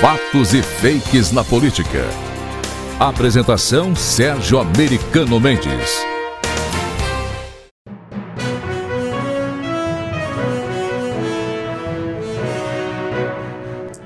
[0.00, 2.04] Fatos e fakes na política.
[3.00, 5.90] Apresentação Sérgio Americano Mendes.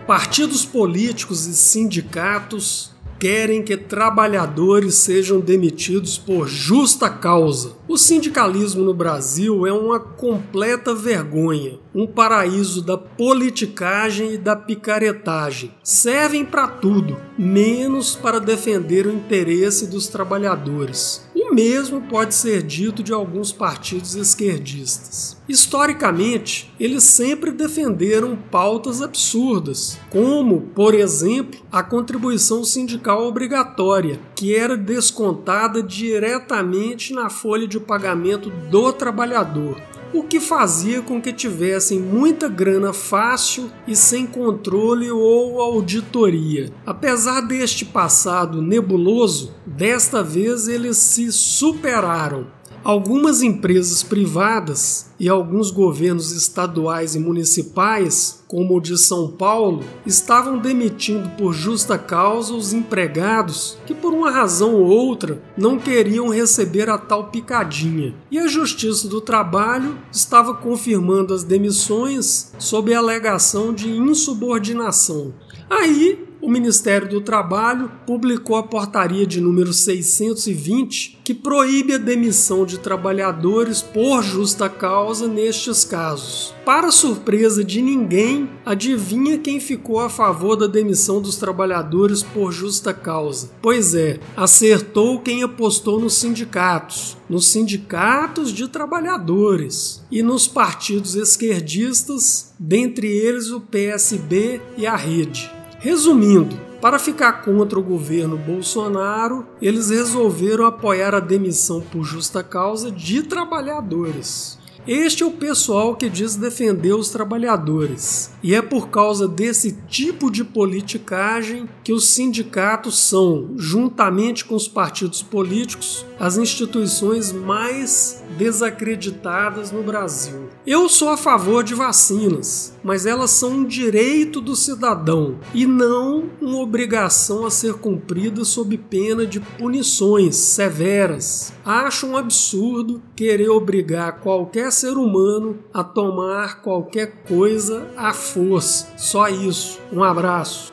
[0.06, 7.74] Partidos políticos e sindicatos querem que trabalhadores sejam demitidos por justa causa.
[7.86, 15.74] O sindicalismo no Brasil é uma completa vergonha, um paraíso da politicagem e da picaretagem.
[15.82, 21.28] Servem para tudo, menos para defender o interesse dos trabalhadores.
[21.50, 25.36] O mesmo pode ser dito de alguns partidos esquerdistas.
[25.48, 34.76] Historicamente, eles sempre defenderam pautas absurdas, como, por exemplo, a contribuição sindical obrigatória, que era
[34.76, 42.48] descontada diretamente na folha de pagamento do trabalhador o que fazia com que tivessem muita
[42.48, 46.70] grana fácil e sem controle ou auditoria.
[46.84, 52.46] Apesar deste passado nebuloso, desta vez eles se superaram
[52.82, 60.58] Algumas empresas privadas e alguns governos estaduais e municipais, como o de São Paulo, estavam
[60.58, 66.88] demitindo por justa causa os empregados que, por uma razão ou outra, não queriam receber
[66.88, 68.14] a tal picadinha.
[68.30, 75.34] E a Justiça do Trabalho estava confirmando as demissões sob a alegação de insubordinação.
[75.68, 82.64] Aí o Ministério do Trabalho publicou a portaria de número 620, que proíbe a demissão
[82.64, 86.54] de trabalhadores por justa causa nestes casos.
[86.64, 92.94] Para surpresa de ninguém, adivinha quem ficou a favor da demissão dos trabalhadores por justa
[92.94, 93.50] causa?
[93.60, 102.52] Pois é, acertou quem apostou nos sindicatos, nos sindicatos de trabalhadores e nos partidos esquerdistas,
[102.58, 105.59] dentre eles o PSB e a Rede.
[105.80, 112.90] Resumindo, para ficar contra o governo Bolsonaro, eles resolveram apoiar a demissão por justa causa
[112.90, 114.58] de trabalhadores.
[114.92, 118.32] Este é o pessoal que diz defender os trabalhadores.
[118.42, 124.66] E é por causa desse tipo de politicagem que os sindicatos são, juntamente com os
[124.66, 130.48] partidos políticos, as instituições mais desacreditadas no Brasil.
[130.66, 136.30] Eu sou a favor de vacinas, mas elas são um direito do cidadão e não
[136.40, 141.52] uma obrigação a ser cumprida sob pena de punições severas.
[141.64, 148.88] Acho um absurdo querer obrigar qualquer ser humano a tomar qualquer coisa à força.
[148.96, 149.78] Só isso.
[149.92, 150.72] Um abraço.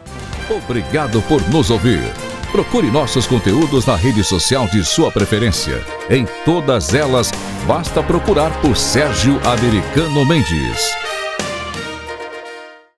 [0.50, 2.02] Obrigado por nos ouvir.
[2.52, 5.84] Procure nossos conteúdos na rede social de sua preferência.
[6.10, 7.32] Em todas elas,
[7.68, 11.07] basta procurar por Sérgio Americano Mendes.